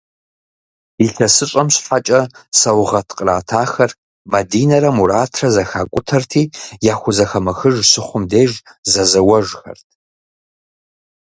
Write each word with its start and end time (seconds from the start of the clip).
Илъэсыщӏэм 1.05 1.67
щхьэкӏэ 1.75 2.21
сэугъэт 2.59 3.09
къратахэр, 3.17 3.91
Мадинэрэ 4.31 4.89
Муратрэ, 4.97 5.47
зэхакӏутэрти, 5.55 6.43
яхузэхэмыхыж 6.91 7.75
щыхъум 7.89 8.23
деж 8.31 8.51
зэзэуэжхэрт. 8.91 9.87